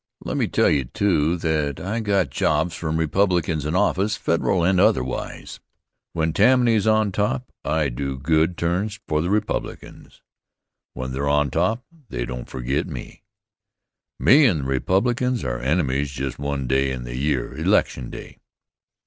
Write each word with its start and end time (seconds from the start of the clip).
Let 0.25 0.35
me 0.35 0.47
tell 0.47 0.71
you, 0.71 0.85
too, 0.85 1.37
that 1.37 1.79
I 1.79 1.99
got 1.99 2.31
jobs 2.31 2.73
from 2.73 2.97
Republicans 2.97 3.67
in 3.67 3.75
office 3.75 4.17
Federal 4.17 4.63
and 4.63 4.79
otherwise. 4.79 5.59
When 6.13 6.33
Tammany's 6.33 6.87
on 6.87 7.11
top 7.11 7.51
I 7.63 7.89
do 7.89 8.17
good 8.17 8.57
turns 8.57 8.99
for 9.07 9.21
the 9.21 9.29
Republicans. 9.29 10.23
When 10.95 11.11
they're 11.11 11.29
on 11.29 11.51
top 11.51 11.85
they 12.09 12.25
don't 12.25 12.49
forget 12.49 12.87
me. 12.87 13.21
Me 14.17 14.47
and 14.47 14.61
the 14.61 14.69
Republicans 14.69 15.43
are 15.43 15.59
enemies 15.59 16.09
just 16.09 16.39
one 16.39 16.65
day 16.65 16.89
in 16.89 17.03
the 17.03 17.15
year 17.15 17.55
election 17.55 18.09
day. 18.09 18.39